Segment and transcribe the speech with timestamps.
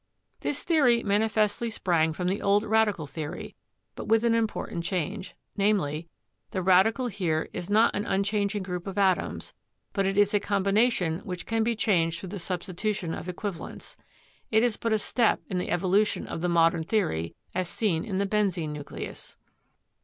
[0.39, 3.55] This theory manifestly sprang from the old radical the ory,
[3.93, 6.07] but with an important change, namely:
[6.49, 9.53] the radical here is not an unchanging group of atoms,
[9.93, 13.95] but it is a combination which can be changed through the substitu tion of equivalents.
[14.49, 18.17] It is but a step in the evolution of the modern theory, as seen in
[18.17, 19.37] the benzene nucleus.